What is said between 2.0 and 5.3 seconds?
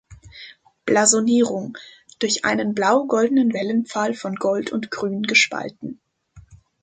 „Durch einen blau-goldenen Wellenpfahl von Gold und Grün